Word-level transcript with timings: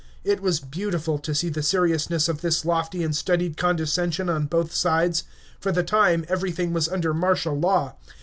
It 0.23 0.41
was 0.41 0.59
beautiful 0.59 1.19
to 1.19 1.35
see 1.35 1.49
the 1.49 1.61
seriousness 1.61 2.27
of 2.27 2.41
this 2.41 2.65
lofty 2.65 3.03
and 3.03 3.15
studied 3.15 3.55
condescension 3.55 4.29
on 4.31 4.47
both 4.47 4.73
sides. 4.73 5.25
For 5.59 5.71
the 5.71 5.83
time 5.83 6.25
everything 6.27 6.73
was 6.73 6.89
under 6.89 7.13
martial 7.13 7.53
law. 7.53 7.93